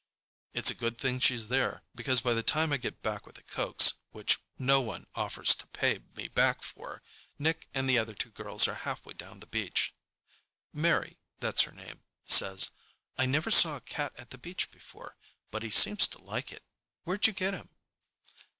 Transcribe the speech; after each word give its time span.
It's 0.55 0.71
a 0.71 0.81
good 0.81 0.97
thing 0.97 1.19
she's 1.19 1.47
there, 1.49 1.83
because 1.93 2.21
by 2.21 2.33
the 2.33 2.41
time 2.41 2.73
I 2.73 2.77
get 2.77 3.03
back 3.03 3.27
with 3.27 3.35
the 3.35 3.43
cokes, 3.43 3.93
which 4.09 4.39
no 4.57 4.81
one 4.81 5.05
offers 5.13 5.53
to 5.53 5.67
pay 5.67 5.99
me 6.15 6.27
back 6.27 6.63
for, 6.63 7.03
Nick 7.37 7.67
and 7.75 7.87
the 7.87 7.99
other 7.99 8.15
two 8.15 8.31
girls 8.31 8.67
are 8.67 8.73
halfway 8.73 9.13
down 9.13 9.41
the 9.41 9.45
beach. 9.45 9.93
Mary—that's 10.73 11.61
her 11.69 11.71
name—says, 11.71 12.71
"I 13.19 13.27
never 13.27 13.51
saw 13.51 13.75
a 13.75 13.81
cat 13.81 14.13
at 14.17 14.31
the 14.31 14.39
beach 14.39 14.71
before, 14.71 15.17
but 15.51 15.61
he 15.61 15.69
seems 15.69 16.07
to 16.07 16.21
like 16.23 16.51
it. 16.51 16.63
Where'd 17.03 17.27
you 17.27 17.33
get 17.33 17.53
him?" 17.53 17.69